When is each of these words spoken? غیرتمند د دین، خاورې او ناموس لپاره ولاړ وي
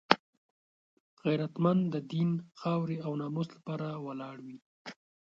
غیرتمند 1.23 1.81
د 1.93 1.95
دین، 2.11 2.29
خاورې 2.59 2.97
او 3.05 3.11
ناموس 3.21 3.47
لپاره 3.57 3.87
ولاړ 4.05 4.37
وي 4.45 4.57